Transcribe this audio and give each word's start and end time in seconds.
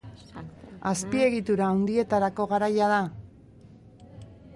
Azpiegitura 0.91 1.67
handietarako 1.73 2.47
garaia 2.53 2.87
da? 2.93 2.99